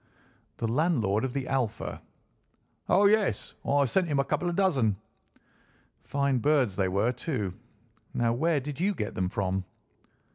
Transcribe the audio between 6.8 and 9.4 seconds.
were, too. Now where did you get them